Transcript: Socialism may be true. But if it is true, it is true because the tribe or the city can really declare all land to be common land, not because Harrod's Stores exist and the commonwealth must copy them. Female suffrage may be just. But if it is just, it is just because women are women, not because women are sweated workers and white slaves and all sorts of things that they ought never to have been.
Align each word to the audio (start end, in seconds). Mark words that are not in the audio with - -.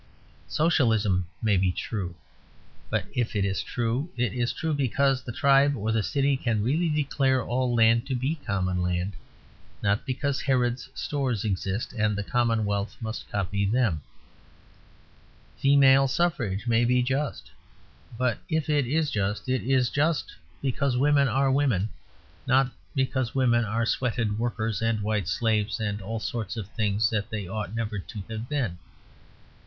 Socialism 0.47 1.27
may 1.43 1.57
be 1.57 1.71
true. 1.71 2.15
But 2.89 3.05
if 3.13 3.35
it 3.35 3.45
is 3.45 3.61
true, 3.61 4.09
it 4.17 4.33
is 4.33 4.51
true 4.51 4.73
because 4.73 5.21
the 5.21 5.31
tribe 5.31 5.77
or 5.77 5.91
the 5.91 6.01
city 6.01 6.35
can 6.37 6.63
really 6.63 6.89
declare 6.89 7.43
all 7.45 7.75
land 7.75 8.07
to 8.07 8.15
be 8.15 8.39
common 8.43 8.81
land, 8.81 9.13
not 9.83 10.03
because 10.07 10.41
Harrod's 10.41 10.89
Stores 10.95 11.45
exist 11.45 11.93
and 11.93 12.15
the 12.15 12.23
commonwealth 12.23 12.97
must 12.99 13.29
copy 13.31 13.63
them. 13.63 14.01
Female 15.57 16.07
suffrage 16.07 16.65
may 16.65 16.83
be 16.83 17.03
just. 17.03 17.51
But 18.17 18.39
if 18.49 18.71
it 18.71 18.87
is 18.87 19.11
just, 19.11 19.47
it 19.47 19.61
is 19.61 19.91
just 19.91 20.33
because 20.63 20.97
women 20.97 21.27
are 21.27 21.51
women, 21.51 21.89
not 22.47 22.71
because 22.95 23.35
women 23.35 23.65
are 23.65 23.85
sweated 23.85 24.39
workers 24.39 24.81
and 24.81 25.01
white 25.03 25.27
slaves 25.27 25.79
and 25.79 26.01
all 26.01 26.19
sorts 26.19 26.57
of 26.57 26.69
things 26.69 27.07
that 27.11 27.29
they 27.29 27.45
ought 27.47 27.75
never 27.75 27.99
to 27.99 28.23
have 28.31 28.49
been. 28.49 28.79